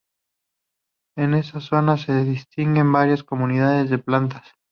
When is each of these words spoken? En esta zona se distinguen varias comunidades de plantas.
En 1.15 1.35
esta 1.35 1.59
zona 1.59 1.95
se 1.95 2.23
distinguen 2.23 2.91
varias 2.91 3.23
comunidades 3.23 3.91
de 3.91 3.99
plantas. 3.99 4.41